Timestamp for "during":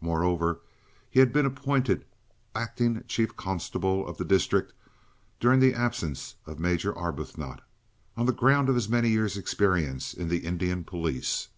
5.38-5.60